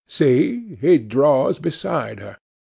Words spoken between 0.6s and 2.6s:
he draws beside her.